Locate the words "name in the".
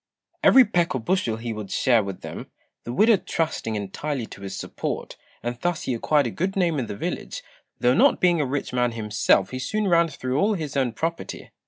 6.55-6.97